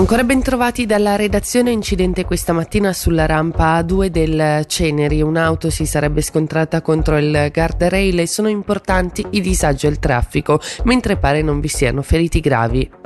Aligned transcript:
Ancora 0.00 0.24
ben 0.24 0.40
trovati 0.40 0.86
dalla 0.86 1.14
redazione 1.14 1.72
incidente 1.72 2.24
questa 2.24 2.54
mattina 2.54 2.94
sulla 2.94 3.26
rampa 3.26 3.78
A2 3.78 4.06
del 4.06 4.64
Ceneri. 4.66 5.20
Un'auto 5.20 5.68
si 5.68 5.84
sarebbe 5.84 6.22
scontrata 6.22 6.80
contro 6.80 7.18
il 7.18 7.50
guardrail 7.52 8.18
e 8.18 8.26
sono 8.26 8.48
importanti 8.48 9.26
i 9.32 9.42
disagi 9.42 9.86
al 9.86 9.98
traffico, 9.98 10.58
mentre 10.84 11.18
pare 11.18 11.42
non 11.42 11.60
vi 11.60 11.68
siano 11.68 12.00
feriti 12.00 12.40
gravi. 12.40 12.99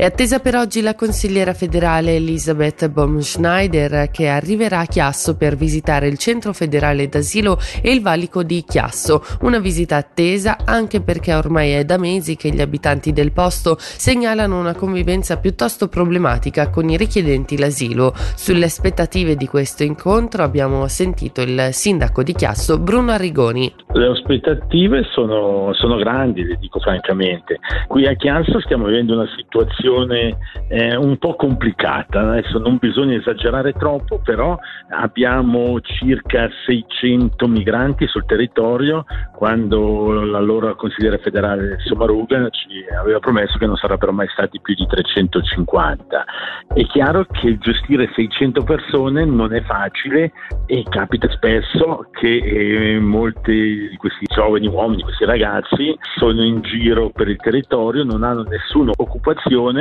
È 0.00 0.04
attesa 0.04 0.38
per 0.38 0.56
oggi 0.56 0.80
la 0.80 0.94
consigliera 0.94 1.52
federale 1.52 2.16
Elisabeth 2.16 2.88
Baumschneider 2.88 4.10
che 4.10 4.28
arriverà 4.28 4.78
a 4.78 4.86
Chiasso 4.86 5.36
per 5.36 5.56
visitare 5.56 6.08
il 6.08 6.16
centro 6.16 6.54
federale 6.54 7.06
d'asilo 7.06 7.58
e 7.82 7.92
il 7.92 8.00
valico 8.00 8.42
di 8.42 8.64
Chiasso. 8.66 9.22
Una 9.42 9.58
visita 9.58 9.96
attesa 9.96 10.56
anche 10.64 11.02
perché 11.02 11.34
ormai 11.34 11.72
è 11.72 11.84
da 11.84 11.98
mesi 11.98 12.34
che 12.36 12.48
gli 12.48 12.62
abitanti 12.62 13.12
del 13.12 13.32
posto 13.32 13.76
segnalano 13.78 14.58
una 14.58 14.74
convivenza 14.74 15.36
piuttosto 15.36 15.88
problematica 15.88 16.70
con 16.70 16.88
i 16.88 16.96
richiedenti 16.96 17.58
l'asilo. 17.58 18.14
Sulle 18.36 18.64
aspettative 18.64 19.36
di 19.36 19.46
questo 19.46 19.82
incontro 19.82 20.42
abbiamo 20.42 20.88
sentito 20.88 21.42
il 21.42 21.68
sindaco 21.72 22.22
di 22.22 22.32
Chiasso 22.32 22.78
Bruno 22.78 23.12
Arrigoni. 23.12 23.70
Le 23.92 24.06
aspettative 24.06 25.02
sono, 25.12 25.74
sono 25.74 25.96
grandi, 25.96 26.42
le 26.42 26.56
dico 26.58 26.80
francamente. 26.80 27.58
Qui 27.86 28.06
a 28.06 28.14
Chiasso 28.14 28.60
stiamo 28.60 28.86
vivendo 28.86 29.12
una 29.12 29.28
situazione 29.36 29.88
situazione 29.90 30.38
eh, 30.68 30.96
un 30.96 31.18
po' 31.18 31.34
complicata, 31.34 32.20
adesso 32.20 32.58
non 32.58 32.78
bisogna 32.78 33.16
esagerare 33.16 33.72
troppo, 33.72 34.20
però 34.22 34.56
abbiamo 34.90 35.80
circa 35.80 36.48
600 36.66 37.48
migranti 37.48 38.06
sul 38.06 38.24
territorio 38.24 39.04
quando 39.34 40.22
l'allora 40.24 40.74
consigliere 40.74 41.18
federale 41.18 41.78
Sommaruga 41.84 42.48
ci 42.50 42.84
aveva 42.98 43.18
promesso 43.18 43.58
che 43.58 43.66
non 43.66 43.76
sarebbero 43.76 44.12
mai 44.12 44.28
stati 44.28 44.60
più 44.60 44.74
di 44.74 44.86
350. 44.86 46.24
È 46.72 46.84
chiaro 46.86 47.26
che 47.30 47.58
gestire 47.58 48.10
600 48.14 48.62
persone 48.62 49.24
non 49.24 49.52
è 49.52 49.62
facile 49.62 50.32
e 50.66 50.84
capita 50.88 51.28
spesso 51.30 52.06
che 52.12 52.36
eh, 52.36 53.00
molti 53.00 53.88
di 53.88 53.96
questi 53.96 54.26
giovani 54.32 54.68
uomini, 54.68 55.02
questi 55.02 55.24
ragazzi, 55.24 55.96
sono 56.16 56.44
in 56.44 56.60
giro 56.60 57.10
per 57.10 57.28
il 57.28 57.38
territorio, 57.38 58.04
non 58.04 58.22
hanno 58.22 58.42
nessuna 58.42 58.92
occupazione 58.96 59.79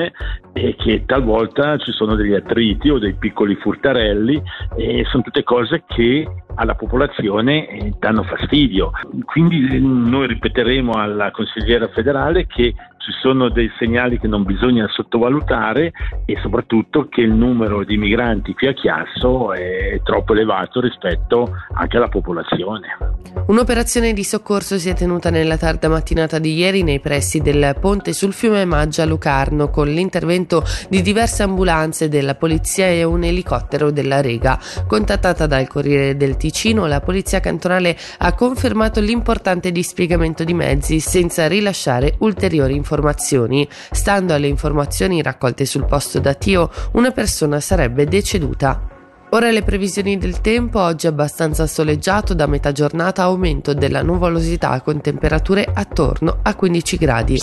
e 0.53 0.75
che 0.75 1.03
talvolta 1.05 1.77
ci 1.77 1.91
sono 1.91 2.15
degli 2.15 2.33
attriti 2.33 2.89
o 2.89 2.99
dei 2.99 3.13
piccoli 3.13 3.55
furtarelli 3.55 4.41
e 4.75 5.03
sono 5.05 5.23
tutte 5.23 5.43
cose 5.43 5.83
che 5.87 6.27
alla 6.55 6.75
popolazione 6.75 7.67
eh, 7.67 7.93
danno 7.99 8.23
fastidio. 8.23 8.91
Quindi 9.25 9.67
eh, 9.75 9.79
noi 9.79 10.27
ripeteremo 10.27 10.91
alla 10.93 11.31
consigliera 11.31 11.87
federale 11.87 12.47
che 12.47 12.73
ci 12.97 13.11
sono 13.21 13.49
dei 13.49 13.71
segnali 13.77 14.19
che 14.19 14.27
non 14.27 14.43
bisogna 14.43 14.87
sottovalutare 14.89 15.91
e 16.25 16.37
soprattutto 16.41 17.07
che 17.07 17.21
il 17.21 17.31
numero 17.31 17.83
di 17.83 17.97
migranti 17.97 18.53
qui 18.53 18.67
a 18.67 18.73
Chiasso 18.73 19.53
è 19.53 19.99
troppo 20.03 20.33
elevato 20.33 20.81
rispetto 20.81 21.49
anche 21.73 21.97
alla 21.97 22.09
popolazione. 22.09 23.08
Un'operazione 23.49 24.13
di 24.13 24.23
soccorso 24.23 24.77
si 24.77 24.89
è 24.89 24.93
tenuta 24.93 25.31
nella 25.31 25.57
tarda 25.57 25.89
mattinata 25.89 26.37
di 26.37 26.53
ieri 26.53 26.83
nei 26.83 26.99
pressi 26.99 27.39
del 27.39 27.75
ponte 27.79 28.13
sul 28.13 28.31
fiume 28.31 28.63
Maggia 28.63 29.05
Lucarno 29.05 29.71
con 29.71 29.87
l'intervento 29.87 30.63
di 30.87 31.01
diverse 31.01 31.41
ambulanze 31.41 32.09
della 32.09 32.35
polizia 32.35 32.85
e 32.85 33.03
un 33.03 33.23
elicottero 33.23 33.89
della 33.89 34.21
Rega. 34.21 34.59
Contattata 34.85 35.47
dal 35.47 35.67
Corriere 35.67 36.15
del 36.15 36.37
Ticino, 36.37 36.85
la 36.85 37.01
polizia 37.01 37.39
cantonale 37.39 37.97
ha 38.19 38.35
confermato 38.35 38.99
l'importante 38.99 39.71
dispiegamento 39.71 40.43
di 40.43 40.53
mezzi 40.53 40.99
senza 40.99 41.47
rilasciare 41.47 42.17
ulteriori 42.19 42.75
informazioni. 42.75 43.67
Stando 43.89 44.35
alle 44.35 44.45
informazioni 44.45 45.23
raccolte 45.23 45.65
sul 45.65 45.85
posto 45.85 46.19
da 46.19 46.35
Tio, 46.35 46.69
una 46.91 47.09
persona 47.09 47.59
sarebbe 47.59 48.05
deceduta. 48.05 48.98
Ora 49.31 49.51
le 49.51 49.61
previsioni 49.61 50.17
del 50.17 50.41
tempo, 50.41 50.79
oggi 50.79 51.05
abbastanza 51.05 51.67
soleggiato, 51.67 52.33
da 52.33 52.47
metà 52.47 52.71
giornata 52.71 53.21
aumento 53.21 53.75
della 53.75 54.01
nuvolosità 54.01 54.81
con 54.81 55.01
temperature 55.01 55.69
attorno 55.71 56.39
a 56.41 56.55
15 56.55 56.97
gradi. 56.97 57.37